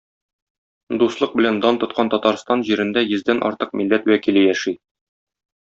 Дуслык 1.01 1.35
белән 1.41 1.59
дан 1.65 1.77
тоткан 1.83 2.09
Татарстан 2.15 2.65
җирендә 2.71 3.07
йөздән 3.13 3.45
артык 3.51 3.79
милләт 3.83 4.11
вәкиле 4.15 4.49
яши. 4.51 4.79